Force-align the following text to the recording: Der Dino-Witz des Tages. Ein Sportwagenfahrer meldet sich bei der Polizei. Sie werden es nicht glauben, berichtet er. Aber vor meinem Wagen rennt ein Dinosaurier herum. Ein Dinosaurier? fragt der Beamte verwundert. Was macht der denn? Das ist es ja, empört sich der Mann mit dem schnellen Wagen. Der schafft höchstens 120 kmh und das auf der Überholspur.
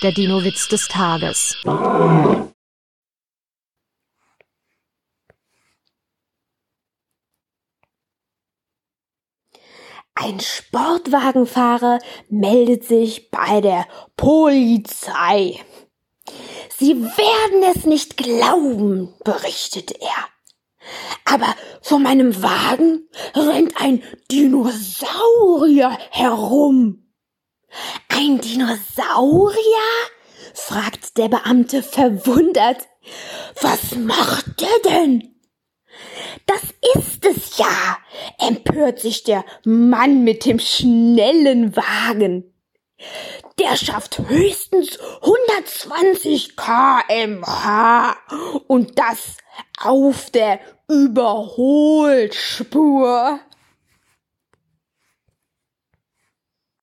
Der 0.00 0.12
Dino-Witz 0.12 0.68
des 0.68 0.86
Tages. 0.86 1.56
Ein 10.14 10.38
Sportwagenfahrer 10.38 11.98
meldet 12.28 12.84
sich 12.84 13.32
bei 13.32 13.60
der 13.60 13.88
Polizei. 14.16 15.60
Sie 16.76 17.02
werden 17.02 17.74
es 17.74 17.84
nicht 17.84 18.16
glauben, 18.16 19.12
berichtet 19.24 19.90
er. 20.00 20.28
Aber 21.24 21.56
vor 21.82 21.98
meinem 21.98 22.40
Wagen 22.40 23.08
rennt 23.34 23.80
ein 23.80 24.04
Dinosaurier 24.30 25.98
herum. 26.12 27.07
Ein 28.08 28.40
Dinosaurier? 28.40 29.54
fragt 30.54 31.18
der 31.18 31.28
Beamte 31.28 31.82
verwundert. 31.82 32.88
Was 33.60 33.96
macht 33.96 34.60
der 34.60 34.90
denn? 34.90 35.34
Das 36.46 36.62
ist 36.96 37.24
es 37.24 37.58
ja, 37.58 37.98
empört 38.38 39.00
sich 39.00 39.24
der 39.24 39.44
Mann 39.64 40.22
mit 40.24 40.44
dem 40.44 40.58
schnellen 40.58 41.76
Wagen. 41.76 42.52
Der 43.58 43.76
schafft 43.76 44.18
höchstens 44.18 44.98
120 45.22 46.56
kmh 46.56 48.16
und 48.66 48.98
das 48.98 49.36
auf 49.80 50.30
der 50.30 50.58
Überholspur. 50.88 53.38